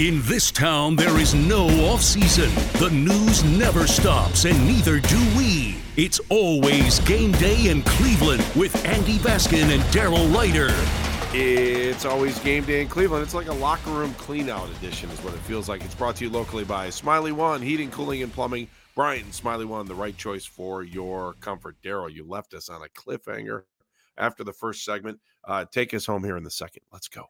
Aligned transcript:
In 0.00 0.22
this 0.22 0.50
town, 0.50 0.96
there 0.96 1.18
is 1.18 1.34
no 1.34 1.66
off 1.90 2.00
season. 2.00 2.48
The 2.78 2.88
news 2.90 3.44
never 3.44 3.86
stops, 3.86 4.46
and 4.46 4.58
neither 4.66 4.98
do 4.98 5.18
we. 5.36 5.76
It's 5.98 6.18
always 6.30 7.00
game 7.00 7.32
day 7.32 7.68
in 7.68 7.82
Cleveland 7.82 8.42
with 8.56 8.82
Andy 8.86 9.18
Baskin 9.18 9.64
and 9.64 9.82
Daryl 9.92 10.24
Ruiter. 10.34 10.74
It's 11.36 12.06
always 12.06 12.38
game 12.38 12.64
day 12.64 12.80
in 12.80 12.88
Cleveland. 12.88 13.22
It's 13.22 13.34
like 13.34 13.48
a 13.48 13.52
locker 13.52 13.90
room 13.90 14.14
cleanout 14.14 14.74
edition, 14.78 15.10
is 15.10 15.22
what 15.22 15.34
it 15.34 15.40
feels 15.40 15.68
like. 15.68 15.84
It's 15.84 15.94
brought 15.94 16.16
to 16.16 16.24
you 16.24 16.30
locally 16.30 16.64
by 16.64 16.88
Smiley 16.88 17.32
One 17.32 17.60
Heating, 17.60 17.90
Cooling, 17.90 18.22
and 18.22 18.32
Plumbing. 18.32 18.68
Brian, 18.94 19.30
Smiley 19.32 19.66
One, 19.66 19.84
the 19.84 19.94
right 19.94 20.16
choice 20.16 20.46
for 20.46 20.82
your 20.82 21.34
comfort. 21.42 21.76
Daryl, 21.84 22.10
you 22.10 22.26
left 22.26 22.54
us 22.54 22.70
on 22.70 22.80
a 22.80 22.88
cliffhanger 22.88 23.64
after 24.16 24.44
the 24.44 24.54
first 24.54 24.82
segment. 24.82 25.20
Uh, 25.44 25.66
take 25.70 25.92
us 25.92 26.06
home 26.06 26.24
here 26.24 26.38
in 26.38 26.42
the 26.42 26.50
second. 26.50 26.84
Let's 26.90 27.08
go. 27.08 27.26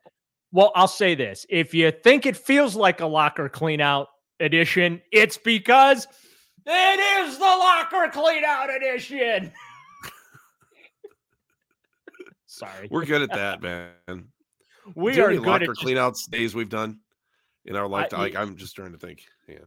Well, 0.53 0.73
I'll 0.75 0.89
say 0.89 1.15
this. 1.15 1.47
If 1.49 1.75
you 1.75 1.91
think 1.91 2.27
it 2.27 2.37
feels 2.37 2.75
like 2.75 3.01
a 3.01 3.07
locker 3.07 3.49
cleanout 3.49 4.07
edition, 4.41 5.01
it's 5.13 5.37
because 5.37 6.07
it 6.67 7.27
is 7.29 7.39
the 7.39 7.45
locker 7.45 8.09
cleanout 8.13 8.75
edition. 8.75 9.53
Sorry. 12.47 12.89
We're 12.91 13.05
good 13.05 13.23
at 13.23 13.31
that, 13.35 13.63
man. 13.63 13.93
We 14.97 15.13
Do 15.13 15.19
you 15.19 15.25
are 15.25 15.29
any 15.31 15.39
good 15.39 15.47
locker 15.47 15.71
at 15.71 15.77
cleanouts 15.77 16.29
days 16.29 16.55
we've 16.55 16.69
done 16.69 16.99
in 17.65 17.77
our 17.77 17.87
lifetime. 17.89 18.21
I- 18.21 18.23
like 18.25 18.37
I'm 18.37 18.57
just 18.57 18.75
trying 18.75 18.93
to 18.93 18.99
think. 18.99 19.23
Yeah. 19.49 19.59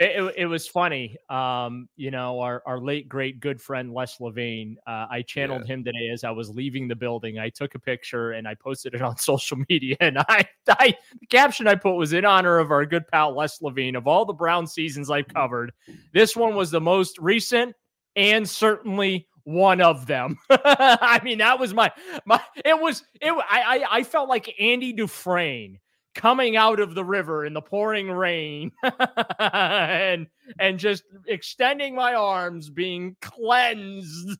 It, 0.00 0.16
it, 0.16 0.34
it 0.38 0.46
was 0.46 0.66
funny. 0.66 1.18
Um, 1.28 1.86
you 1.94 2.10
know, 2.10 2.40
our, 2.40 2.62
our 2.64 2.80
late 2.80 3.06
great 3.06 3.38
good 3.38 3.60
friend 3.60 3.92
Les 3.92 4.18
Levine. 4.18 4.78
Uh, 4.86 5.06
I 5.10 5.20
channeled 5.20 5.66
him 5.66 5.84
today 5.84 6.08
as 6.10 6.24
I 6.24 6.30
was 6.30 6.48
leaving 6.48 6.88
the 6.88 6.96
building. 6.96 7.38
I 7.38 7.50
took 7.50 7.74
a 7.74 7.78
picture 7.78 8.32
and 8.32 8.48
I 8.48 8.54
posted 8.54 8.94
it 8.94 9.02
on 9.02 9.16
social 9.18 9.58
media. 9.68 9.96
And 10.00 10.18
I, 10.18 10.48
I 10.66 10.96
the 11.20 11.26
caption 11.26 11.68
I 11.68 11.74
put 11.74 11.96
was 11.96 12.14
in 12.14 12.24
honor 12.24 12.58
of 12.58 12.70
our 12.70 12.86
good 12.86 13.06
pal 13.08 13.36
Les 13.36 13.60
Levine. 13.60 13.94
Of 13.94 14.06
all 14.06 14.24
the 14.24 14.32
Brown 14.32 14.66
seasons 14.66 15.10
I've 15.10 15.28
covered, 15.28 15.70
this 16.14 16.34
one 16.34 16.56
was 16.56 16.70
the 16.70 16.80
most 16.80 17.18
recent 17.18 17.76
and 18.16 18.48
certainly 18.48 19.28
one 19.44 19.82
of 19.82 20.06
them. 20.06 20.38
I 20.50 21.20
mean, 21.22 21.38
that 21.38 21.60
was 21.60 21.74
my 21.74 21.92
my. 22.24 22.40
It 22.64 22.80
was 22.80 23.04
it. 23.20 23.32
I 23.32 23.84
I, 23.84 23.98
I 23.98 24.02
felt 24.02 24.30
like 24.30 24.54
Andy 24.58 24.94
Dufresne 24.94 25.78
coming 26.14 26.56
out 26.56 26.80
of 26.80 26.94
the 26.94 27.04
river 27.04 27.44
in 27.44 27.52
the 27.52 27.60
pouring 27.60 28.10
rain 28.10 28.72
and 29.38 30.26
and 30.58 30.78
just 30.78 31.04
extending 31.26 31.94
my 31.94 32.14
arms 32.14 32.68
being 32.68 33.16
cleansed 33.22 34.38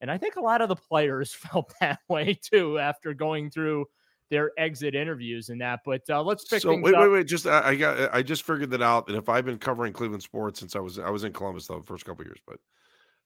and 0.00 0.10
i 0.10 0.16
think 0.16 0.36
a 0.36 0.40
lot 0.40 0.60
of 0.62 0.68
the 0.68 0.76
players 0.76 1.32
felt 1.34 1.72
that 1.80 2.00
way 2.08 2.38
too 2.40 2.78
after 2.78 3.12
going 3.12 3.50
through 3.50 3.84
their 4.30 4.50
exit 4.58 4.94
interviews 4.94 5.50
and 5.50 5.60
that 5.60 5.80
but 5.84 6.00
uh, 6.08 6.22
let's 6.22 6.44
pick 6.44 6.62
So 6.62 6.70
things 6.70 6.82
wait, 6.82 6.94
up. 6.94 7.02
wait, 7.02 7.08
wait. 7.08 7.26
Just 7.26 7.46
I, 7.46 7.68
I 7.68 7.74
got 7.76 8.14
I 8.14 8.22
just 8.22 8.42
figured 8.42 8.70
that 8.70 8.82
out. 8.82 9.06
And 9.08 9.16
if 9.18 9.28
I've 9.28 9.44
been 9.44 9.58
covering 9.58 9.92
Cleveland 9.92 10.22
sports 10.22 10.58
since 10.58 10.74
I 10.74 10.80
was 10.80 10.98
I 10.98 11.10
was 11.10 11.24
in 11.24 11.32
Columbus 11.32 11.66
though 11.66 11.78
the 11.78 11.84
first 11.84 12.06
couple 12.06 12.22
of 12.22 12.28
years, 12.28 12.40
but 12.46 12.58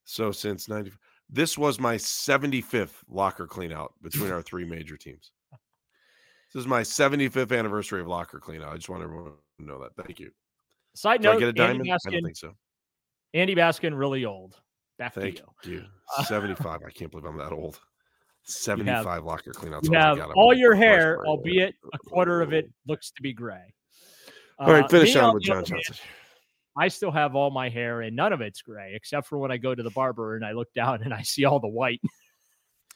so 0.04 0.32
since 0.32 0.68
ninety 0.68 0.90
this 1.30 1.58
was 1.58 1.78
my 1.78 1.96
75th 1.96 2.94
locker 3.08 3.46
cleanout 3.46 3.90
between 4.02 4.30
our 4.32 4.42
three 4.42 4.64
major 4.64 4.96
teams. 4.96 5.32
This 6.52 6.62
is 6.62 6.66
my 6.66 6.80
75th 6.80 7.56
anniversary 7.56 8.00
of 8.00 8.06
locker 8.06 8.40
cleanout. 8.40 8.72
I 8.72 8.76
just 8.76 8.88
want 8.88 9.02
everyone 9.02 9.32
to 9.58 9.64
know 9.64 9.80
that. 9.82 10.02
Thank 10.02 10.18
you. 10.18 10.30
side 10.94 11.22
Do 11.22 11.28
I 11.28 11.32
note 11.34 11.40
get 11.40 11.44
a 11.44 11.62
Andy 11.62 11.78
diamond? 11.88 11.98
I 12.06 12.10
don't 12.10 12.22
think 12.24 12.36
so. 12.36 12.54
Andy 13.34 13.54
Baskin 13.54 13.96
really 13.98 14.24
old 14.24 14.58
back 14.98 15.14
Thank 15.14 15.40
you 15.64 15.72
you. 15.72 15.84
75. 16.24 16.80
I 16.86 16.90
can't 16.90 17.10
believe 17.10 17.26
I'm 17.26 17.36
that 17.38 17.52
old. 17.52 17.78
75 18.44 19.24
locker 19.24 19.52
cleanouts. 19.52 19.84
you 19.84 19.92
have 19.92 20.18
all 20.34 20.54
your 20.54 20.74
hair 20.74 21.24
albeit 21.26 21.74
a 21.92 21.98
quarter 21.98 22.40
of 22.40 22.54
it 22.54 22.70
looks 22.86 23.10
to 23.10 23.20
be 23.20 23.34
gray 23.34 23.74
All 24.58 24.72
right, 24.72 24.84
Uh, 24.84 24.88
finish 24.88 25.14
me, 25.14 25.20
on 25.20 25.34
with 25.34 25.42
John 25.42 25.64
Johnson. 25.66 25.96
I 26.74 26.88
still 26.88 27.10
have 27.10 27.36
all 27.36 27.50
my 27.50 27.68
hair 27.68 28.00
and 28.02 28.16
none 28.16 28.32
of 28.32 28.40
it's 28.40 28.62
gray, 28.62 28.92
except 28.94 29.26
for 29.26 29.36
when 29.36 29.50
I 29.52 29.58
go 29.58 29.74
to 29.74 29.82
the 29.82 29.90
barber 29.90 30.36
and 30.36 30.46
I 30.46 30.52
look 30.52 30.72
down 30.74 31.02
and 31.02 31.12
I 31.12 31.22
see 31.22 31.44
all 31.44 31.60
the 31.60 31.68
white. 31.68 32.00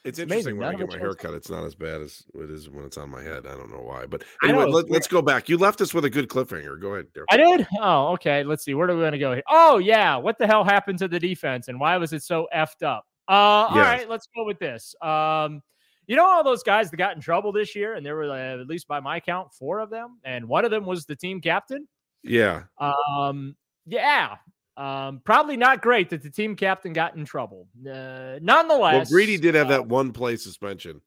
It's 0.04 0.18
amazing. 0.18 0.56
interesting 0.56 0.58
when 0.58 0.68
I 0.68 0.70
None 0.72 0.80
get 0.80 0.88
my 0.88 0.98
hair 0.98 1.14
cut. 1.14 1.34
It's 1.34 1.48
not 1.48 1.64
as 1.64 1.74
bad 1.76 2.00
as 2.00 2.24
it 2.34 2.50
is 2.50 2.68
when 2.68 2.84
it's 2.84 2.98
on 2.98 3.08
my 3.08 3.22
head. 3.22 3.46
I 3.46 3.52
don't 3.52 3.70
know 3.70 3.82
why. 3.82 4.06
But 4.06 4.24
anyway, 4.42 4.64
let, 4.64 4.90
us 4.90 5.06
go 5.06 5.22
back. 5.22 5.48
You 5.48 5.58
left 5.58 5.80
us 5.80 5.94
with 5.94 6.04
a 6.04 6.10
good 6.10 6.28
cliffhanger. 6.28 6.80
Go 6.80 6.94
ahead, 6.94 7.06
Daryl. 7.14 7.24
I 7.30 7.36
did? 7.36 7.66
Oh, 7.80 8.08
okay. 8.14 8.42
Let's 8.42 8.64
see. 8.64 8.74
Where 8.74 8.88
do 8.88 8.96
we 8.96 9.02
want 9.02 9.12
to 9.12 9.18
go 9.18 9.32
here? 9.32 9.44
Oh, 9.48 9.78
yeah. 9.78 10.16
What 10.16 10.38
the 10.38 10.46
hell 10.46 10.64
happened 10.64 10.98
to 10.98 11.08
the 11.08 11.20
defense 11.20 11.68
and 11.68 11.78
why 11.78 11.96
was 11.98 12.12
it 12.12 12.22
so 12.22 12.48
effed 12.54 12.82
up? 12.82 13.06
Uh, 13.28 13.32
all 13.70 13.76
right, 13.76 14.08
let's 14.10 14.28
go 14.34 14.44
with 14.44 14.58
this. 14.58 14.94
Um, 15.00 15.62
you 16.06 16.16
know 16.16 16.26
all 16.26 16.42
those 16.42 16.62
guys 16.62 16.90
that 16.90 16.96
got 16.96 17.14
in 17.14 17.22
trouble 17.22 17.52
this 17.52 17.74
year, 17.74 17.94
and 17.94 18.04
there 18.04 18.16
were 18.16 18.30
uh, 18.30 18.60
at 18.60 18.66
least 18.66 18.88
by 18.88 19.00
my 19.00 19.20
count 19.20 19.52
four 19.52 19.78
of 19.78 19.90
them, 19.90 20.18
and 20.24 20.46
one 20.48 20.64
of 20.64 20.70
them 20.70 20.84
was 20.84 21.06
the 21.06 21.16
team 21.16 21.40
captain. 21.40 21.86
Yeah. 22.22 22.64
Um, 22.78 23.56
yeah. 23.86 24.36
Um, 24.76 25.20
probably 25.24 25.56
not 25.56 25.82
great 25.82 26.08
that 26.10 26.22
the 26.22 26.30
team 26.30 26.56
captain 26.56 26.92
got 26.92 27.14
in 27.16 27.24
trouble. 27.24 27.68
Uh, 27.86 28.38
nonetheless, 28.40 28.94
Well, 28.94 29.04
Greedy 29.10 29.36
did 29.38 29.54
have 29.54 29.66
uh, 29.66 29.70
that 29.70 29.86
one 29.86 30.12
play 30.12 30.36
suspension. 30.36 31.00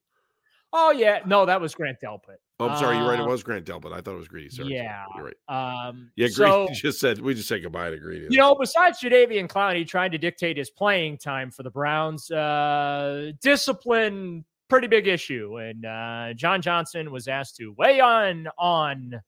Oh 0.78 0.92
yeah, 0.92 1.20
no, 1.26 1.46
that 1.46 1.62
was 1.62 1.74
Grant 1.74 1.98
Delpit. 2.03 2.36
Oh, 2.59 2.68
I'm 2.70 2.78
sorry. 2.78 2.98
You're 2.98 3.08
right. 3.08 3.20
It 3.20 3.24
Uh, 3.24 3.28
was 3.28 3.44
Grant 3.44 3.66
Delpit. 3.66 3.94
I 3.94 4.02
thought 4.02 4.14
it 4.16 4.18
was 4.18 4.28
Greedy. 4.28 4.50
Sorry. 4.50 4.68
sorry. 4.68 4.76
yeah. 4.76 5.06
You're 5.16 5.31
right. 5.48 5.88
Um, 5.88 6.12
Yeah. 6.16 6.28
Greedy 6.28 6.36
so 6.36 6.68
just 6.74 7.00
said, 7.00 7.20
we 7.20 7.34
just 7.34 7.48
say 7.48 7.59
goodbye 7.62 7.90
to 7.92 7.98
Greedy. 7.98 8.28
you 8.30 8.38
know, 8.38 8.56
besides 8.56 9.00
Jadeveon 9.00 9.48
Clowney 9.48 9.88
trying 9.88 10.12
to 10.12 10.18
dictate 10.18 10.58
his 10.58 10.70
playing 10.70 11.18
time 11.18 11.50
for 11.50 11.64
the 11.64 11.70
Browns, 11.70 12.30
uh, 12.30 13.32
discipline 13.42 14.44
pretty 14.70 14.88
big 14.88 15.08
issue, 15.08 15.58
and 15.58 15.86
uh, 15.86 16.34
John 16.34 16.62
Johnson 16.62 17.09
was 17.12 17.28
asked 17.28 17.56
to 17.58 17.74
weigh 17.78 18.00
on 18.02 18.47
on 18.58 19.22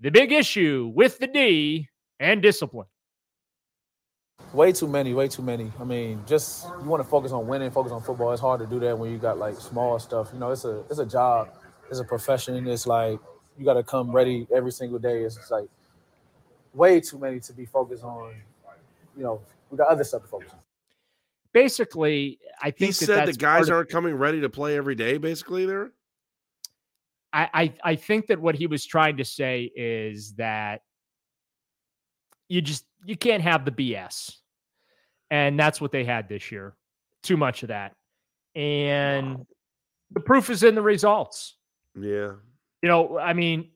the 0.00 0.10
big 0.10 0.30
issue 0.32 0.92
with 0.94 1.18
the 1.18 1.26
D 1.26 1.88
and 2.20 2.42
discipline. 2.42 2.88
Way 4.52 4.72
too 4.72 4.86
many, 4.86 5.14
way 5.14 5.28
too 5.28 5.42
many. 5.42 5.72
I 5.80 5.84
mean, 5.84 6.22
just 6.26 6.66
you 6.82 6.88
want 6.88 7.02
to 7.02 7.08
focus 7.08 7.32
on 7.32 7.46
winning, 7.46 7.70
focus 7.70 7.92
on 7.92 8.02
football. 8.02 8.32
It's 8.32 8.40
hard 8.40 8.60
to 8.60 8.66
do 8.66 8.78
that 8.80 8.98
when 8.98 9.10
you 9.10 9.18
got 9.18 9.38
like 9.38 9.56
small 9.56 9.98
stuff. 9.98 10.28
You 10.32 10.38
know, 10.38 10.50
it's 10.50 10.64
a 10.64 10.80
it's 10.90 10.98
a 10.98 11.06
job, 11.06 11.48
it's 11.88 12.00
a 12.00 12.04
profession. 12.04 12.66
It's 12.68 12.86
like 12.86 13.18
you 13.58 13.64
got 13.64 13.74
to 13.74 13.82
come 13.82 14.10
ready 14.12 14.46
every 14.54 14.72
single 14.72 14.98
day. 14.98 15.22
It's 15.22 15.36
just 15.36 15.50
like 15.50 15.68
way 16.74 17.00
too 17.00 17.18
many 17.18 17.40
to 17.40 17.52
be 17.52 17.64
focused 17.64 18.04
on. 18.04 18.34
You 19.16 19.22
know, 19.22 19.40
we 19.70 19.78
got 19.78 19.88
other 19.88 20.04
stuff 20.04 20.22
to 20.22 20.28
focus 20.28 20.50
on. 20.52 20.58
Basically, 21.52 22.38
I 22.62 22.70
think 22.70 22.98
he 22.98 23.06
that 23.06 23.06
said 23.06 23.28
the 23.28 23.32
guys 23.32 23.70
aren't 23.70 23.90
coming 23.90 24.14
ready 24.14 24.40
to 24.40 24.48
play 24.48 24.76
every 24.76 24.94
day, 24.94 25.18
basically, 25.18 25.66
there. 25.66 25.92
I, 27.32 27.48
I 27.54 27.74
I 27.84 27.96
think 27.96 28.26
that 28.26 28.40
what 28.40 28.54
he 28.54 28.66
was 28.66 28.84
trying 28.84 29.16
to 29.16 29.24
say 29.24 29.70
is 29.74 30.34
that 30.34 30.82
you 32.48 32.60
just 32.60 32.84
you 33.04 33.16
can't 33.16 33.42
have 33.42 33.64
the 33.64 33.70
BS, 33.70 34.36
and 35.30 35.58
that's 35.58 35.80
what 35.80 35.92
they 35.92 36.04
had 36.04 36.28
this 36.28 36.50
year. 36.50 36.74
Too 37.22 37.36
much 37.36 37.62
of 37.62 37.68
that, 37.68 37.94
and 38.54 39.46
the 40.10 40.20
proof 40.20 40.50
is 40.50 40.62
in 40.62 40.74
the 40.74 40.82
results. 40.82 41.56
Yeah. 41.94 42.32
You 42.82 42.88
know, 42.88 43.18
I 43.18 43.32
mean, 43.32 43.70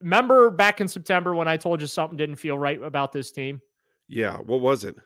remember 0.00 0.50
back 0.50 0.80
in 0.80 0.88
September 0.88 1.34
when 1.34 1.48
I 1.48 1.56
told 1.56 1.80
you 1.80 1.86
something 1.86 2.16
didn't 2.16 2.36
feel 2.36 2.58
right 2.58 2.82
about 2.82 3.12
this 3.12 3.30
team? 3.30 3.60
Yeah. 4.08 4.36
What 4.38 4.60
was 4.60 4.84
it? 4.84 4.96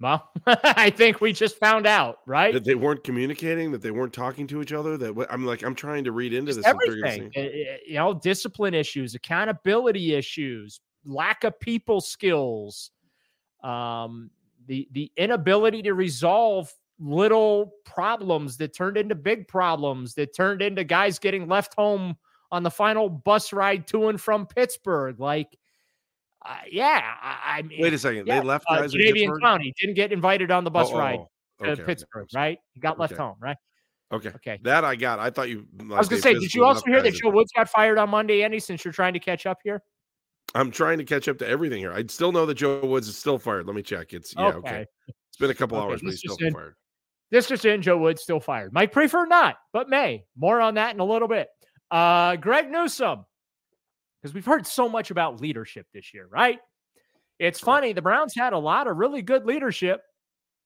Well, 0.00 0.28
I 0.46 0.90
think 0.90 1.20
we 1.20 1.32
just 1.32 1.58
found 1.58 1.86
out, 1.86 2.18
right? 2.26 2.52
That 2.52 2.64
they 2.64 2.74
weren't 2.74 3.04
communicating, 3.04 3.70
that 3.70 3.82
they 3.82 3.92
weren't 3.92 4.12
talking 4.12 4.48
to 4.48 4.60
each 4.60 4.72
other. 4.72 4.96
That 4.96 5.28
I'm 5.30 5.46
like, 5.46 5.62
I'm 5.62 5.76
trying 5.76 6.02
to 6.04 6.12
read 6.12 6.32
into 6.34 6.52
Just 6.52 6.58
this. 6.64 6.66
and 6.66 6.80
figure 6.80 6.96
this 7.02 7.14
everything. 7.18 7.32
Uh, 7.36 7.40
uh, 7.72 7.76
You 7.86 7.94
know, 7.94 8.14
discipline 8.14 8.74
issues, 8.74 9.14
accountability 9.14 10.14
issues, 10.14 10.80
lack 11.04 11.44
of 11.44 11.58
people 11.60 12.00
skills, 12.00 12.90
um, 13.62 14.30
the 14.66 14.88
the 14.92 15.10
inability 15.16 15.82
to 15.82 15.94
resolve 15.94 16.72
little 16.98 17.72
problems 17.84 18.56
that 18.58 18.74
turned 18.74 18.96
into 18.96 19.14
big 19.14 19.48
problems 19.48 20.14
that 20.14 20.34
turned 20.34 20.62
into 20.62 20.84
guys 20.84 21.18
getting 21.18 21.48
left 21.48 21.74
home 21.74 22.16
on 22.52 22.62
the 22.62 22.70
final 22.70 23.08
bus 23.08 23.52
ride 23.52 23.86
to 23.88 24.08
and 24.08 24.20
from 24.20 24.46
Pittsburgh. 24.46 25.18
Like, 25.18 25.58
uh, 26.44 26.56
yeah, 26.70 27.02
I, 27.20 27.58
I 27.58 27.62
mean, 27.62 27.80
Wait 27.80 27.92
a 27.92 27.98
second. 27.98 28.26
yeah, 28.26 28.40
They 28.40 28.46
left 28.46 28.66
uh, 28.68 28.80
guys 28.80 28.94
in 28.94 29.00
Jadeveon 29.00 29.14
Pittsburgh? 29.40 29.62
Didn't 29.80 29.94
get 29.94 30.12
invited 30.12 30.50
on 30.50 30.62
the 30.64 30.70
bus 30.70 30.90
Oh, 30.92 30.98
ride 30.98 31.18
oh. 31.18 31.28
to 31.64 31.70
Okay, 31.70 31.72
okay. 31.82 31.82
Pittsburgh, 31.84 32.28
right? 32.34 32.58
He 32.72 32.80
got 32.80 32.98
left 32.98 33.14
Okay. 33.14 33.22
home, 33.22 33.36
right? 33.40 33.56
Okay. 34.12 34.28
Okay. 34.28 34.58
That 34.62 34.84
I 34.84 34.94
got. 34.94 35.18
I 35.18 35.30
thought 35.30 35.48
you. 35.48 35.66
I 35.80 35.98
was 35.98 36.08
gonna 36.08 36.20
say, 36.20 36.34
did 36.34 36.54
you 36.54 36.64
also 36.64 36.82
hear 36.86 37.00
that 37.02 37.14
Joe 37.14 37.30
Woods 37.30 37.50
got 37.56 37.68
fired 37.70 37.96
on 37.98 38.10
Monday, 38.10 38.44
Andy? 38.44 38.60
Since 38.60 38.84
you're 38.84 38.92
trying 38.92 39.14
to 39.14 39.18
catch 39.18 39.46
up 39.46 39.58
here. 39.64 39.82
I'm 40.54 40.70
trying 40.70 40.98
to 40.98 41.04
catch 41.04 41.28
up 41.28 41.38
to 41.38 41.48
everything 41.48 41.78
here. 41.78 41.92
I 41.92 42.04
still 42.06 42.32
know 42.32 42.46
that 42.46 42.54
Joe 42.54 42.84
Woods 42.84 43.08
is 43.08 43.16
still 43.16 43.38
fired. 43.38 43.66
Let 43.66 43.74
me 43.74 43.82
check. 43.82 44.12
It's 44.12 44.34
yeah, 44.36 44.48
okay. 44.48 44.56
Okay. 44.68 44.86
It's 45.08 45.38
been 45.38 45.50
a 45.50 45.54
couple 45.54 45.78
Okay, 45.78 45.86
hours, 45.86 46.02
but 46.02 46.10
he's 46.10 46.18
still 46.20 46.36
in. 46.40 46.52
fired. 46.52 46.74
This 47.30 47.48
just 47.48 47.64
in, 47.64 47.80
Joe 47.80 47.96
Woods 47.96 48.22
still 48.22 48.40
fired. 48.40 48.74
Mike 48.74 48.92
Priefer 48.92 49.26
not, 49.26 49.56
but 49.72 49.88
may. 49.88 50.24
More 50.36 50.60
on 50.60 50.74
that 50.74 50.94
in 50.94 51.00
a 51.00 51.04
little 51.04 51.28
bit. 51.28 51.48
Uh, 51.90 52.36
Greg 52.36 52.70
Newsome, 52.70 53.24
because 54.20 54.34
we've 54.34 54.44
heard 54.44 54.66
so 54.66 54.88
much 54.88 55.10
about 55.10 55.40
leadership 55.40 55.86
this 55.94 56.12
year, 56.12 56.26
right? 56.30 56.58
It's 57.38 57.58
funny. 57.58 57.94
The 57.94 58.02
Browns 58.02 58.34
had 58.36 58.52
a 58.52 58.58
lot 58.58 58.86
of 58.86 58.98
really 58.98 59.22
good 59.22 59.46
leadership 59.46 60.02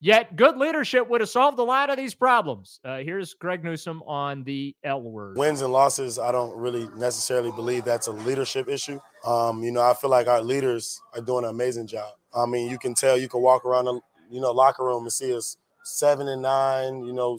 Yet 0.00 0.36
good 0.36 0.58
leadership 0.58 1.08
would 1.08 1.22
have 1.22 1.30
solved 1.30 1.58
a 1.58 1.62
lot 1.62 1.88
of 1.88 1.96
these 1.96 2.14
problems. 2.14 2.80
Uh, 2.84 2.98
here's 2.98 3.32
Greg 3.34 3.64
Newsome 3.64 4.02
on 4.02 4.44
the 4.44 4.76
L 4.84 5.00
word. 5.00 5.38
Wins 5.38 5.62
and 5.62 5.72
losses, 5.72 6.18
I 6.18 6.32
don't 6.32 6.56
really 6.56 6.86
necessarily 6.96 7.50
believe 7.52 7.84
that's 7.84 8.06
a 8.06 8.12
leadership 8.12 8.68
issue. 8.68 9.00
Um, 9.24 9.62
you 9.62 9.72
know, 9.72 9.80
I 9.80 9.94
feel 9.94 10.10
like 10.10 10.26
our 10.26 10.42
leaders 10.42 11.00
are 11.14 11.22
doing 11.22 11.44
an 11.44 11.50
amazing 11.50 11.86
job. 11.86 12.12
I 12.34 12.44
mean, 12.44 12.70
you 12.70 12.78
can 12.78 12.94
tell, 12.94 13.16
you 13.16 13.28
can 13.28 13.40
walk 13.40 13.64
around 13.64 13.86
the, 13.86 14.00
you 14.30 14.40
know, 14.40 14.52
locker 14.52 14.84
room 14.84 15.04
and 15.04 15.12
see 15.12 15.34
us 15.34 15.56
seven 15.82 16.28
and 16.28 16.42
nine, 16.42 17.04
you 17.06 17.14
know, 17.14 17.38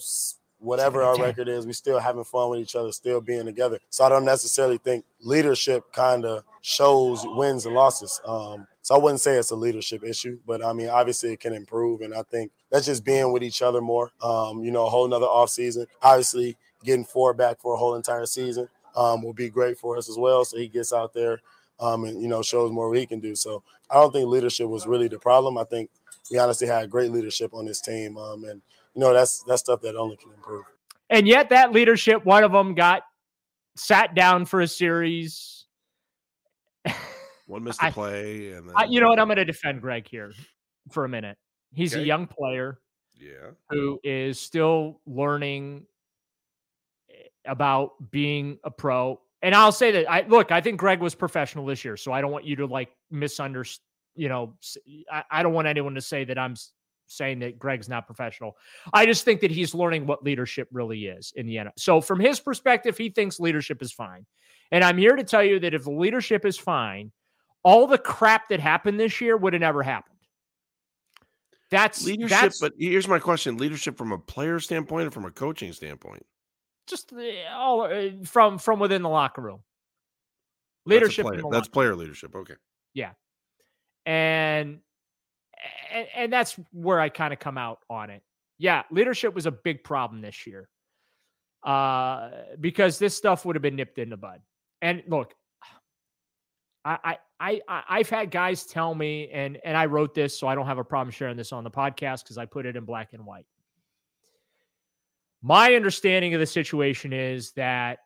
whatever 0.60 1.04
our 1.04 1.16
record 1.18 1.48
is, 1.48 1.68
we 1.68 1.74
still 1.74 2.00
having 2.00 2.24
fun 2.24 2.50
with 2.50 2.60
each 2.60 2.76
other, 2.76 2.92
still 2.92 3.22
being 3.22 3.46
together. 3.46 3.78
So 3.90 4.04
I 4.04 4.10
don't 4.10 4.26
necessarily 4.26 4.80
think 4.80 5.06
leadership 5.22 5.94
kind 5.94 6.26
of 6.26 6.44
shows 6.62 7.22
wins 7.24 7.68
and 7.68 7.76
losses. 7.76 8.20
Um, 8.26 8.68
so 8.88 8.96
I 8.96 9.00
wouldn't 9.00 9.20
say 9.20 9.36
it's 9.36 9.52
a 9.52 9.56
leadership 9.58 10.02
issue, 10.02 10.40
but 10.48 10.64
I 10.64 10.72
mean, 10.72 10.88
obviously 10.88 11.34
it 11.34 11.42
can 11.42 11.52
improve. 11.52 12.00
And 12.00 12.14
I 12.14 12.22
think 12.22 12.54
that's 12.72 12.86
just 12.86 13.04
being 13.04 13.34
with 13.34 13.44
each 13.44 13.62
other 13.62 13.82
more. 13.82 14.14
Um, 14.22 14.64
you 14.64 14.72
know, 14.72 14.86
a 14.86 14.90
whole 14.90 15.06
nother 15.06 15.26
off 15.26 15.50
season. 15.50 15.88
Obviously, 16.02 16.56
getting 16.86 17.04
four 17.04 17.34
back 17.34 17.60
for 17.60 17.74
a 17.74 17.78
whole 17.78 17.96
entire 17.96 18.26
season 18.26 18.70
um, 18.96 19.24
will 19.24 19.34
be 19.34 19.50
great 19.50 19.78
for 19.78 19.98
us 19.98 20.08
as 20.08 20.18
well. 20.18 20.46
So 20.46 20.56
he 20.56 20.70
gets 20.70 20.94
out 20.94 21.14
there 21.14 21.42
um, 21.82 22.06
and, 22.06 22.22
you 22.22 22.30
know, 22.30 22.42
shows 22.42 22.72
more 22.72 22.88
what 22.88 22.98
he 22.98 23.06
can 23.06 23.20
do. 23.20 23.36
So 23.36 23.62
I 23.92 23.96
don't 23.96 24.14
think 24.14 24.26
leadership 24.30 24.70
was 24.70 24.88
really 24.88 25.10
the 25.10 25.20
problem. 25.20 25.58
I 25.58 25.66
think 25.66 25.90
we 26.32 26.38
honestly 26.38 26.68
had 26.70 26.90
great 26.90 27.12
leadership 27.12 27.54
on 27.54 27.66
this 27.66 27.82
team. 27.82 28.16
Um, 28.16 28.46
and 28.46 28.62
you 28.96 29.02
know, 29.02 29.14
that's 29.14 29.44
that's 29.44 29.64
stuff 29.64 29.82
that 29.82 29.98
only 29.98 30.16
can 30.16 30.32
improve. 30.32 30.64
And 31.10 31.28
yet, 31.28 31.50
that 31.50 31.74
leadership, 31.74 32.24
one 32.24 32.46
of 32.46 32.54
them 32.54 32.74
got 32.74 33.04
sat 33.76 34.16
down 34.16 34.46
for 34.46 34.62
a 34.62 34.68
series. 34.68 35.57
One 37.48 37.64
missed 37.64 37.82
a 37.82 37.92
play, 37.92 38.52
and 38.52 38.70
then... 38.70 38.76
I, 38.78 38.86
you 38.86 39.02
know 39.02 39.08
what? 39.08 39.20
I'm 39.20 39.28
going 39.28 39.38
to 39.38 39.46
defend 39.46 39.82
Greg 39.82 40.08
here 40.08 40.34
for 40.92 41.06
a 41.06 41.10
minute. 41.10 41.38
He's 41.74 41.94
okay. 41.94 42.04
a 42.04 42.06
young 42.06 42.28
player, 42.28 42.80
yeah, 43.16 43.52
who 43.70 44.00
is 44.04 44.40
still 44.40 45.02
learning 45.06 45.86
eh, 47.10 47.14
about 47.46 48.12
being 48.12 48.60
a 48.64 48.72
pro. 48.72 49.20
And 49.42 49.56
I'll 49.56 49.72
say 49.72 49.92
that 49.92 50.10
I 50.10 50.26
look, 50.28 50.52
I 50.52 50.62
think 50.62 50.80
Greg 50.80 51.00
was 51.00 51.16
professional 51.16 51.66
this 51.66 51.84
year, 51.84 51.98
so 51.98 52.12
I 52.12 52.22
don't 52.22 52.32
want 52.32 52.46
you 52.46 52.56
to 52.58 52.66
like 52.66 52.90
misunderstand. 53.12 53.84
You 54.16 54.30
know, 54.30 54.56
I, 55.12 55.24
I 55.30 55.44
don't 55.44 55.54
want 55.54 55.68
anyone 55.68 55.96
to 55.96 56.02
say 56.02 56.24
that 56.26 56.38
I'm 56.38 56.56
saying 57.08 57.40
that 57.40 57.60
Greg's 57.60 57.88
not 57.88 58.06
professional. 58.06 58.58
I 58.94 59.06
just 59.06 59.24
think 59.26 59.42
that 59.42 59.52
he's 59.52 59.74
learning 59.74 60.08
what 60.08 60.24
leadership 60.24 60.68
really 60.72 61.06
is 61.06 61.34
in 61.36 61.46
the 61.46 61.58
end. 61.58 61.70
So 61.78 62.02
from 62.02 62.20
his 62.20 62.40
perspective, 62.40 62.98
he 62.98 63.10
thinks 63.10 63.40
leadership 63.40 63.82
is 63.82 63.94
fine. 63.94 64.26
And 64.72 64.84
I'm 64.84 64.98
here 64.98 65.16
to 65.16 65.24
tell 65.24 65.44
you 65.44 65.60
that 65.60 65.74
if 65.74 65.84
the 65.84 65.92
leadership 65.92 66.46
is 66.46 66.58
fine, 66.58 67.12
all 67.68 67.86
the 67.86 67.98
crap 67.98 68.48
that 68.48 68.62
happened 68.62 68.98
this 68.98 69.20
year 69.20 69.36
would 69.36 69.52
have 69.52 69.60
never 69.60 69.84
happened. 69.84 70.16
That's 71.70 72.06
leadership, 72.06 72.30
that's, 72.30 72.62
but 72.62 72.72
here's 72.80 73.10
my 73.10 73.20
question: 73.20 73.58
leadership 73.58 73.98
from 73.98 74.14
a 74.14 74.18
player 74.18 74.62
standpoint 74.62 75.08
or 75.08 75.12
from 75.12 75.26
a 75.26 75.32
coaching 75.32 75.74
standpoint? 75.74 76.26
Just 76.88 77.12
all 77.52 77.82
uh, 77.82 78.12
from 78.24 78.58
from 78.58 78.80
within 78.80 79.02
the 79.02 79.10
locker 79.10 79.42
room. 79.42 79.60
Leadership. 80.86 81.26
That's, 81.26 81.42
player. 81.42 81.52
that's 81.52 81.68
player 81.68 81.94
leadership. 81.94 82.34
Okay. 82.34 82.54
Yeah, 82.94 83.12
and 84.06 84.80
and, 85.92 86.08
and 86.16 86.32
that's 86.32 86.58
where 86.72 87.02
I 87.02 87.10
kind 87.10 87.34
of 87.34 87.40
come 87.40 87.58
out 87.58 87.80
on 87.90 88.10
it. 88.12 88.24
Yeah, 88.58 88.84
leadership 88.92 89.36
was 89.36 89.46
a 89.46 89.52
big 89.52 89.84
problem 89.84 90.22
this 90.22 90.48
year 90.48 90.70
uh, 91.66 92.30
because 92.62 92.98
this 92.98 93.14
stuff 93.14 93.44
would 93.44 93.58
have 93.58 93.62
been 93.62 93.76
nipped 93.76 94.00
in 94.00 94.10
the 94.10 94.16
bud. 94.16 94.40
And 94.82 95.04
look, 95.10 95.34
I, 96.88 97.18
I, 97.40 97.62
I, 97.68 97.84
I've 97.90 98.10
had 98.10 98.32
guys 98.32 98.66
tell 98.66 98.96
me, 98.96 99.30
and 99.34 99.58
and 99.66 99.76
I 99.76 99.88
wrote 99.88 100.16
this, 100.16 100.40
so 100.40 100.48
I 100.48 100.56
don't 100.56 100.66
have 100.66 100.78
a 100.78 100.84
problem 100.84 101.12
sharing 101.12 101.36
this 101.36 101.52
on 101.52 101.64
the 101.66 101.72
podcast 101.72 102.24
because 102.24 102.38
I 102.38 102.46
put 102.46 102.66
it 102.66 102.78
in 102.78 102.86
black 102.86 103.10
and 103.12 103.26
white. 103.26 103.46
My 105.42 105.76
understanding 105.76 106.34
of 106.34 106.40
the 106.40 106.46
situation 106.46 107.12
is 107.12 107.52
that, 107.54 108.00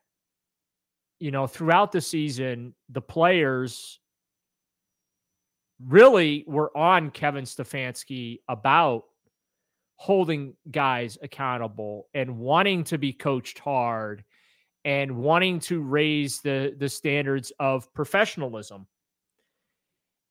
you 1.20 1.30
know, 1.30 1.46
throughout 1.46 1.92
the 1.92 2.00
season, 2.00 2.74
the 2.88 3.00
players 3.00 4.00
really 5.86 6.44
were 6.46 6.76
on 6.76 7.10
Kevin 7.10 7.44
Stefanski 7.44 8.40
about 8.48 9.04
holding 9.94 10.54
guys 10.70 11.16
accountable 11.22 12.08
and 12.14 12.38
wanting 12.38 12.82
to 12.84 12.98
be 12.98 13.12
coached 13.12 13.60
hard 13.60 14.24
and 14.84 15.16
wanting 15.16 15.60
to 15.60 15.80
raise 15.80 16.40
the 16.40 16.74
the 16.78 16.88
standards 16.88 17.52
of 17.60 17.92
professionalism. 17.94 18.86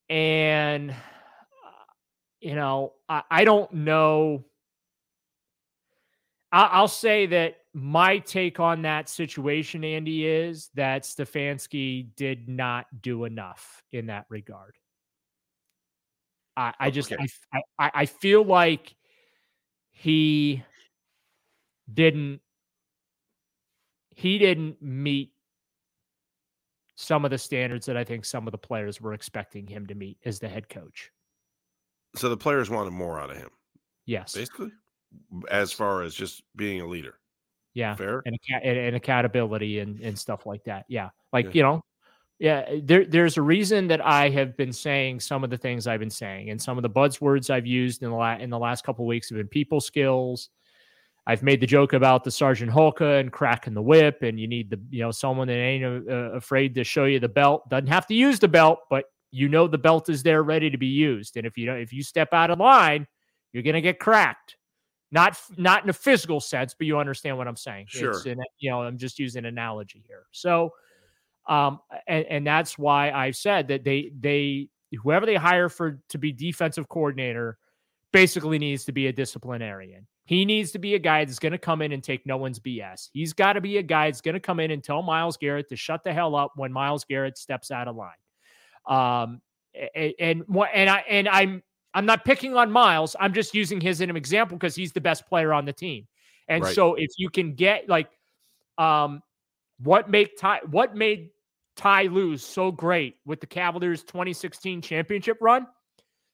And 0.10 0.92
uh, 0.92 0.96
you 2.42 2.56
know, 2.56 2.94
I, 3.08 3.24
I 3.32 3.44
don't 3.46 3.72
know. 3.74 4.46
I, 6.52 6.64
I'll 6.64 6.88
say 6.88 7.28
that 7.28 7.58
my 7.74 8.18
take 8.18 8.60
on 8.60 8.82
that 8.82 9.08
situation, 9.08 9.86
Andy, 9.86 10.26
is 10.26 10.70
that 10.76 11.04
Stefanski 11.04 12.08
did 12.18 12.50
not 12.50 12.88
do 13.02 13.24
enough 13.24 13.82
in 13.94 14.08
that 14.08 14.26
regard. 14.30 14.76
I, 16.58 16.74
I 16.78 16.92
just 16.92 17.14
okay. 17.14 17.26
I, 17.54 17.62
I 17.80 17.92
I 17.94 18.06
feel 18.06 18.44
like 18.44 18.94
he 19.92 20.64
didn't 21.94 22.42
he 24.22 24.38
didn't 24.38 24.80
meet 24.80 25.32
some 26.96 27.26
of 27.26 27.32
the 27.32 27.38
standards 27.40 27.88
that 27.88 27.98
I 27.98 28.04
think 28.04 28.24
some 28.24 28.48
of 28.48 28.52
the 28.52 28.58
players 28.60 29.02
were 29.02 29.14
expecting 29.14 29.66
him 29.66 29.88
to 29.88 29.96
meet 29.96 30.20
as 30.26 30.38
the 30.38 30.48
head 30.48 30.70
coach. 30.70 31.12
So 32.16 32.30
the 32.30 32.38
players 32.38 32.70
wanted 32.70 32.92
more 32.92 33.20
out 33.20 33.32
of 33.32 33.38
him. 33.38 33.50
Yes. 34.06 34.36
Basically, 34.36 34.72
as 35.50 35.72
far 35.72 36.04
as 36.04 36.14
just 36.14 36.44
being 36.56 36.82
a 36.82 36.86
leader. 36.86 37.16
Yeah. 37.74 37.96
Fair. 37.96 38.22
And, 38.26 38.38
and 38.64 38.96
accountability 38.96 39.80
and, 39.80 40.00
and 40.02 40.20
stuff 40.20 40.46
like 40.46 40.64
that. 40.66 40.86
Yeah. 40.88 41.10
Like, 41.34 41.46
yeah. 41.46 41.52
you 41.54 41.64
know, 41.64 41.82
yeah, 42.38 42.76
there, 42.84 43.06
there's 43.06 43.38
a 43.38 43.42
reason 43.42 43.88
that 43.88 44.06
I 44.06 44.30
have 44.30 44.56
been 44.56 44.74
saying 44.74 45.22
some 45.22 45.44
of 45.44 45.50
the 45.50 45.58
things 45.58 45.88
I've 45.88 46.00
been 46.00 46.12
saying, 46.12 46.52
and 46.52 46.62
some 46.62 46.78
of 46.78 46.84
the 46.84 46.90
buzzwords 46.90 47.50
I've 47.50 47.66
used 47.66 48.04
in 48.04 48.12
the 48.12 48.16
la- 48.16 48.38
in 48.38 48.52
the 48.52 48.60
last 48.60 48.84
couple 48.84 49.08
weeks 49.08 49.30
have 49.30 49.38
been 49.38 49.48
people 49.48 49.82
skills. 49.82 50.50
I've 51.32 51.44
made 51.44 51.62
the 51.62 51.68
joke 51.68 51.94
about 51.94 52.26
the 52.26 52.32
Sergeant 52.32 52.72
Hulka 52.72 53.22
and 53.22 53.32
cracking 53.32 53.74
the 53.74 53.82
whip, 53.82 54.22
and 54.22 54.38
you 54.38 54.48
need 54.48 54.70
the 54.70 54.80
you 54.90 55.02
know 55.02 55.12
someone 55.12 55.48
that 55.48 55.54
ain't 55.54 55.84
uh, 55.86 56.12
uh, 56.12 56.16
afraid 56.34 56.76
to 56.76 56.84
show 56.84 57.06
you 57.06 57.20
the 57.20 57.30
belt. 57.30 57.70
Doesn't 57.70 57.88
have 57.88 58.06
to 58.08 58.14
use 58.14 58.38
the 58.38 58.50
belt, 58.50 58.80
but 58.90 59.06
you 59.32 59.48
know 59.48 59.66
the 59.68 59.78
belt 59.78 60.10
is 60.10 60.24
there 60.24 60.44
ready 60.44 60.70
to 60.70 60.78
be 60.78 60.88
used. 60.88 61.38
And 61.38 61.48
if 61.48 61.58
you 61.58 61.66
don't, 61.66 61.78
if 61.78 61.94
you 61.94 62.04
step 62.04 62.34
out 62.34 62.52
of 62.52 62.60
line, 62.60 63.08
you're 63.54 63.64
gonna 63.64 63.80
get 63.80 63.98
cracked. 63.98 64.58
Not 65.12 65.40
not 65.58 65.84
in 65.84 65.90
a 65.90 65.94
physical 65.94 66.42
sense, 66.42 66.74
but 66.78 66.86
you 66.86 66.98
understand 66.98 67.38
what 67.38 67.48
I'm 67.48 67.56
saying. 67.56 67.86
Sure. 67.88 68.12
It's 68.12 68.26
in, 68.26 68.38
you 68.60 68.70
know, 68.70 68.82
I'm 68.82 68.98
just 68.98 69.18
using 69.18 69.40
an 69.40 69.46
analogy 69.46 70.04
here. 70.06 70.24
So 70.32 70.74
um, 71.48 71.80
and, 72.08 72.26
and 72.26 72.48
that's 72.48 72.78
why 72.78 73.12
I've 73.12 73.36
said 73.36 73.70
that 73.70 73.84
they 73.84 74.12
they 74.20 74.70
whoever 75.02 75.26
they 75.26 75.36
hire 75.36 75.70
for 75.70 76.02
to 76.10 76.18
be 76.18 76.32
defensive 76.32 76.90
coordinator 76.90 77.58
basically 78.12 78.60
needs 78.60 78.86
to 78.86 78.92
be 78.92 79.08
a 79.08 79.14
disciplinarian. 79.14 80.06
He 80.26 80.46
needs 80.46 80.72
to 80.72 80.80
be 80.80 80.96
a 80.96 81.00
guy 81.00 81.26
that's 81.26 81.40
going 81.40 81.52
to 81.52 81.58
come 81.58 81.82
in 81.82 81.92
and 81.92 82.04
take 82.04 82.26
no 82.26 82.38
one's 82.38 82.60
BS. 82.60 83.10
He's 83.12 83.34
got 83.34 83.54
to 83.54 83.62
be 83.62 83.78
a 83.78 83.84
guy 83.84 84.08
that's 84.08 84.22
going 84.22 84.34
to 84.34 84.40
come 84.40 84.60
in 84.60 84.72
and 84.72 84.84
tell 84.84 85.02
Myles 85.02 85.38
Garrett 85.38 85.70
to 85.70 85.76
shut 85.76 86.04
the 86.04 86.14
hell 86.14 86.36
up 86.36 86.54
when 86.56 86.72
Myles 86.72 87.04
Garrett 87.06 87.38
steps 87.38 87.72
out 87.72 87.88
of 87.88 87.96
line. 87.96 88.12
Um, 88.88 89.42
and 89.96 90.14
and, 90.20 90.44
and 90.74 90.90
I 90.90 91.04
and 91.10 91.30
I'm 91.30 91.64
I'm 91.94 92.06
not 92.06 92.26
picking 92.26 92.56
on 92.56 92.72
Myles. 92.72 93.16
I'm 93.20 93.34
just 93.34 93.54
using 93.54 93.82
his 93.82 94.02
as 94.02 94.10
an 94.10 94.16
example 94.16 94.58
because 94.58 94.76
he's 94.76 94.92
the 94.92 95.02
best 95.02 95.28
player 95.28 95.54
on 95.54 95.66
the 95.66 95.74
team. 95.74 96.08
And 96.48 96.64
right. 96.64 96.76
so 96.76 96.96
if 96.96 97.10
you 97.18 97.30
can 97.30 97.54
get 97.54 97.90
like 97.90 98.10
um 98.78 99.22
what 99.80 100.10
make 100.10 100.38
Ty 100.38 100.62
what 100.70 100.96
made 100.96 101.30
Ty 101.76 102.04
Lue 102.04 102.38
so 102.38 102.72
great 102.72 103.16
with 103.26 103.40
the 103.40 103.48
Cavaliers 103.48 104.04
2016 104.04 104.82
championship 104.82 105.38
run? 105.42 105.68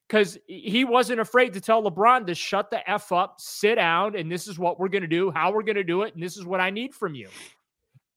Because 0.07 0.37
he 0.47 0.85
wasn't 0.85 1.19
afraid 1.19 1.53
to 1.53 1.61
tell 1.61 1.83
LeBron 1.83 2.27
to 2.27 2.35
shut 2.35 2.71
the 2.71 2.89
F 2.89 3.11
up, 3.11 3.35
sit 3.39 3.75
down, 3.75 4.15
and 4.15 4.31
this 4.31 4.47
is 4.47 4.57
what 4.57 4.79
we're 4.79 4.87
going 4.87 5.01
to 5.01 5.07
do, 5.07 5.31
how 5.31 5.51
we're 5.51 5.63
going 5.63 5.75
to 5.75 5.83
do 5.83 6.03
it, 6.03 6.13
and 6.13 6.23
this 6.23 6.37
is 6.37 6.45
what 6.45 6.61
I 6.61 6.69
need 6.69 6.95
from 6.95 7.13
you. 7.13 7.27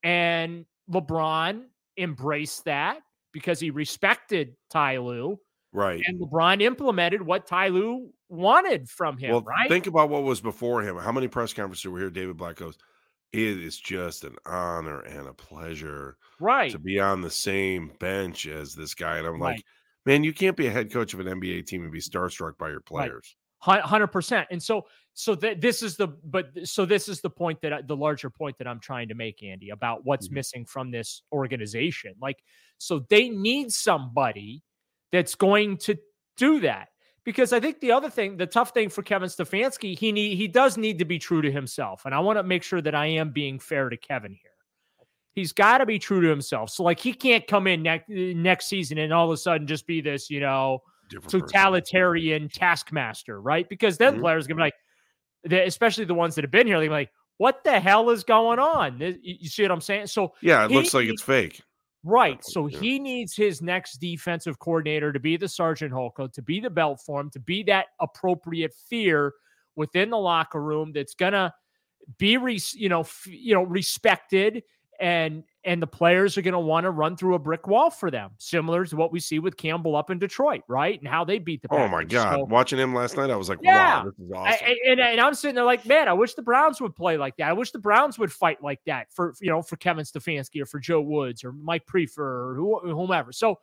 And 0.04 0.66
LeBron 0.88 1.64
embraced 1.98 2.64
that 2.66 3.00
because 3.32 3.58
he 3.58 3.70
respected 3.70 4.54
Ty 4.70 4.98
Lue. 4.98 5.40
Right. 5.72 6.00
And 6.06 6.20
LeBron 6.20 6.62
implemented 6.62 7.22
what 7.22 7.46
Ty 7.46 7.68
Lue 7.68 8.10
wanted 8.28 8.88
from 8.88 9.18
him. 9.18 9.32
Well, 9.32 9.42
right. 9.42 9.68
Think 9.68 9.88
about 9.88 10.10
what 10.10 10.22
was 10.22 10.40
before 10.40 10.82
him. 10.82 10.96
How 10.96 11.12
many 11.12 11.26
press 11.26 11.52
conferences 11.52 11.86
were 11.86 11.98
here? 11.98 12.10
David 12.10 12.36
Blatt 12.36 12.56
goes, 12.56 12.78
it 13.32 13.60
is 13.60 13.78
just 13.78 14.24
an 14.24 14.36
honor 14.46 15.00
and 15.00 15.28
a 15.28 15.32
pleasure 15.32 16.16
right 16.40 16.72
to 16.72 16.78
be 16.78 16.98
on 16.98 17.20
the 17.20 17.30
same 17.30 17.92
bench 18.00 18.46
as 18.46 18.74
this 18.74 18.94
guy 18.94 19.18
and 19.18 19.26
i'm 19.26 19.40
right. 19.40 19.56
like 19.56 19.64
man 20.10 20.24
you 20.24 20.32
can't 20.32 20.56
be 20.56 20.66
a 20.66 20.70
head 20.70 20.92
coach 20.92 21.14
of 21.14 21.20
an 21.20 21.26
nba 21.26 21.64
team 21.66 21.82
and 21.82 21.92
be 21.92 22.00
starstruck 22.00 22.58
by 22.58 22.68
your 22.68 22.80
players 22.80 23.36
right. 23.66 23.82
100% 23.82 24.46
and 24.50 24.62
so 24.62 24.86
so 25.14 25.34
that 25.34 25.60
this 25.60 25.82
is 25.82 25.96
the 25.96 26.08
but 26.24 26.46
so 26.64 26.84
this 26.84 27.08
is 27.08 27.20
the 27.20 27.30
point 27.30 27.60
that 27.60 27.72
I, 27.72 27.82
the 27.82 27.96
larger 27.96 28.30
point 28.30 28.56
that 28.58 28.66
i'm 28.66 28.80
trying 28.80 29.08
to 29.08 29.14
make 29.14 29.42
andy 29.42 29.70
about 29.70 30.04
what's 30.04 30.28
mm-hmm. 30.28 30.36
missing 30.36 30.64
from 30.64 30.90
this 30.90 31.22
organization 31.32 32.14
like 32.20 32.42
so 32.78 33.04
they 33.10 33.28
need 33.28 33.72
somebody 33.72 34.62
that's 35.12 35.34
going 35.34 35.76
to 35.78 35.96
do 36.36 36.60
that 36.60 36.88
because 37.24 37.52
I 37.52 37.60
think 37.60 37.80
the 37.80 37.92
other 37.92 38.08
thing, 38.08 38.38
the 38.38 38.46
tough 38.46 38.70
thing 38.70 38.88
for 38.88 39.02
Kevin 39.02 39.28
Stefanski, 39.28 39.96
he 39.96 40.10
need 40.10 40.36
he 40.36 40.48
does 40.48 40.76
need 40.76 40.98
to 40.98 41.04
be 41.04 41.18
true 41.18 41.42
to 41.42 41.52
himself, 41.52 42.02
and 42.06 42.14
I 42.14 42.20
want 42.20 42.38
to 42.38 42.42
make 42.42 42.62
sure 42.62 42.80
that 42.80 42.94
I 42.94 43.06
am 43.06 43.30
being 43.30 43.58
fair 43.58 43.88
to 43.88 43.96
Kevin 43.96 44.32
here. 44.32 44.52
He's 45.34 45.52
got 45.52 45.78
to 45.78 45.86
be 45.86 45.98
true 45.98 46.20
to 46.20 46.28
himself. 46.28 46.70
So 46.70 46.82
like 46.82 46.98
he 46.98 47.12
can't 47.12 47.46
come 47.46 47.66
in 47.66 47.82
next 47.82 48.08
next 48.08 48.66
season 48.66 48.98
and 48.98 49.12
all 49.12 49.26
of 49.26 49.32
a 49.32 49.36
sudden 49.36 49.66
just 49.66 49.86
be 49.86 50.00
this, 50.00 50.28
you 50.28 50.40
know, 50.40 50.80
Different 51.08 51.48
totalitarian 51.48 52.48
person. 52.48 52.60
taskmaster, 52.60 53.40
right? 53.40 53.68
Because 53.68 53.96
then 53.96 54.14
mm-hmm. 54.14 54.22
players 54.22 54.46
gonna 54.46 54.56
be 54.56 54.62
like, 54.62 55.64
especially 55.66 56.04
the 56.04 56.14
ones 56.14 56.34
that 56.34 56.44
have 56.44 56.50
been 56.50 56.66
here, 56.66 56.80
they're 56.80 56.90
like, 56.90 57.10
what 57.38 57.64
the 57.64 57.80
hell 57.80 58.10
is 58.10 58.22
going 58.22 58.58
on? 58.58 59.00
You 59.22 59.48
see 59.48 59.62
what 59.62 59.70
I'm 59.70 59.80
saying? 59.80 60.08
So 60.08 60.34
yeah, 60.42 60.64
it 60.64 60.70
he, 60.70 60.76
looks 60.76 60.92
like 60.92 61.08
it's 61.08 61.22
fake. 61.22 61.62
Right. 62.02 62.38
So 62.44 62.66
yeah. 62.66 62.78
he 62.78 62.98
needs 62.98 63.34
his 63.34 63.62
next 63.62 63.98
defensive 63.98 64.58
coordinator 64.58 65.12
to 65.12 65.20
be 65.20 65.36
the 65.36 65.48
Sergeant 65.48 65.92
Hulka, 65.92 66.32
to 66.32 66.42
be 66.42 66.60
the 66.60 66.70
belt 66.70 67.00
for 67.04 67.20
him, 67.20 67.30
to 67.30 67.40
be 67.40 67.62
that 67.64 67.86
appropriate 68.00 68.72
fear 68.88 69.32
within 69.76 70.10
the 70.10 70.18
locker 70.18 70.62
room 70.62 70.92
that's 70.92 71.14
gonna 71.14 71.52
be, 72.18 72.36
re- 72.36 72.60
you 72.74 72.88
know, 72.88 73.00
f- 73.00 73.26
you 73.26 73.54
know, 73.54 73.62
respected 73.62 74.62
and 75.00 75.44
and 75.64 75.82
the 75.82 75.86
players 75.86 76.38
are 76.38 76.42
going 76.42 76.52
to 76.52 76.58
want 76.58 76.84
to 76.84 76.90
run 76.90 77.16
through 77.16 77.34
a 77.34 77.38
brick 77.38 77.66
wall 77.66 77.90
for 77.90 78.10
them, 78.10 78.30
similar 78.38 78.86
to 78.86 78.96
what 78.96 79.12
we 79.12 79.20
see 79.20 79.38
with 79.38 79.56
Campbell 79.56 79.94
up 79.94 80.10
in 80.10 80.18
Detroit, 80.18 80.62
right? 80.68 80.98
And 80.98 81.08
how 81.08 81.24
they 81.24 81.38
beat 81.38 81.60
the. 81.62 81.68
Packers. 81.68 81.84
Oh 81.86 81.88
my 81.88 82.04
god! 82.04 82.36
So, 82.36 82.44
Watching 82.44 82.78
him 82.78 82.94
last 82.94 83.16
night, 83.16 83.30
I 83.30 83.36
was 83.36 83.48
like, 83.48 83.58
yeah, 83.62 83.98
wow, 83.98 84.04
this 84.04 84.26
is 84.26 84.32
awesome. 84.32 84.66
I, 84.66 84.76
and, 84.86 85.00
and 85.00 85.20
I'm 85.20 85.34
sitting 85.34 85.54
there 85.54 85.64
like, 85.64 85.84
man, 85.86 86.08
I 86.08 86.12
wish 86.12 86.34
the 86.34 86.42
Browns 86.42 86.80
would 86.80 86.94
play 86.94 87.16
like 87.16 87.36
that. 87.38 87.48
I 87.48 87.52
wish 87.52 87.72
the 87.72 87.78
Browns 87.78 88.18
would 88.18 88.32
fight 88.32 88.62
like 88.62 88.80
that 88.86 89.12
for 89.12 89.34
you 89.40 89.50
know 89.50 89.62
for 89.62 89.76
Kevin 89.76 90.04
Stefanski 90.04 90.62
or 90.62 90.66
for 90.66 90.78
Joe 90.78 91.00
Woods 91.00 91.42
or 91.44 91.52
Mike 91.52 91.86
Priefer 91.86 92.18
or 92.18 92.54
whomever. 92.82 93.32
So 93.32 93.58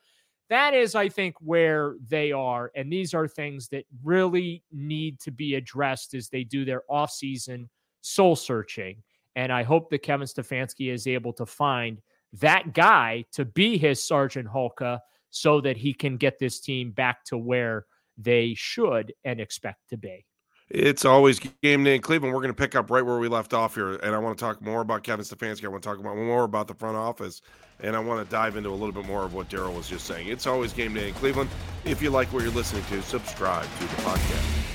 that 0.49 0.73
is, 0.73 0.95
I 0.95 1.09
think, 1.09 1.35
where 1.39 1.95
they 2.07 2.31
are, 2.31 2.71
and 2.75 2.91
these 2.91 3.13
are 3.13 3.27
things 3.27 3.67
that 3.69 3.85
really 4.03 4.63
need 4.71 5.19
to 5.21 5.31
be 5.31 5.55
addressed 5.55 6.13
as 6.13 6.29
they 6.29 6.43
do 6.43 6.65
their 6.65 6.83
offseason 6.89 7.67
soul 8.01 8.35
searching 8.35 9.03
and 9.37 9.53
I 9.53 9.61
hope 9.61 9.91
that 9.91 9.99
Kevin 9.99 10.27
Stefanski 10.27 10.91
is 10.91 11.05
able 11.05 11.31
to 11.33 11.45
find 11.45 12.01
that 12.33 12.73
guy 12.73 13.23
to 13.33 13.45
be 13.45 13.77
his 13.77 14.05
Sergeant 14.05 14.47
Hulka 14.47 14.99
so 15.29 15.61
that 15.61 15.77
he 15.77 15.93
can 15.93 16.17
get 16.17 16.39
this 16.39 16.59
team 16.59 16.91
back 16.91 17.23
to 17.25 17.37
where 17.37 17.85
they 18.17 18.55
should 18.57 19.13
and 19.23 19.39
expect 19.39 19.89
to 19.91 19.97
be. 19.97 20.25
It's 20.69 21.05
always 21.05 21.39
game 21.61 21.83
day 21.83 21.95
in 21.95 22.01
Cleveland. 22.01 22.33
We're 22.33 22.41
going 22.41 22.53
to 22.53 22.57
pick 22.57 22.75
up 22.75 22.89
right 22.89 23.05
where 23.05 23.19
we 23.19 23.27
left 23.27 23.53
off 23.53 23.75
here. 23.75 23.93
And 23.93 24.13
I 24.13 24.17
want 24.17 24.37
to 24.37 24.43
talk 24.43 24.59
more 24.59 24.81
about 24.81 25.03
Kevin 25.03 25.23
Stefanski. 25.23 25.65
I 25.65 25.67
want 25.67 25.83
to 25.83 25.87
talk 25.87 25.99
about 25.99 26.17
more 26.17 26.43
about 26.43 26.67
the 26.67 26.73
front 26.73 26.97
office. 26.97 27.41
And 27.79 27.95
I 27.95 27.99
want 27.99 28.27
to 28.27 28.29
dive 28.29 28.57
into 28.57 28.69
a 28.69 28.71
little 28.71 28.91
bit 28.91 29.05
more 29.05 29.23
of 29.23 29.35
what 29.35 29.49
Daryl 29.49 29.73
was 29.73 29.87
just 29.87 30.07
saying. 30.07 30.27
It's 30.27 30.47
always 30.47 30.73
game 30.73 30.95
day 30.95 31.09
in 31.09 31.13
Cleveland. 31.13 31.51
If 31.85 32.01
you 32.01 32.09
like 32.09 32.33
what 32.33 32.41
you're 32.43 32.51
listening 32.51 32.83
to, 32.85 33.01
subscribe 33.03 33.63
to 33.63 33.83
the 33.83 34.01
podcast. 34.01 34.66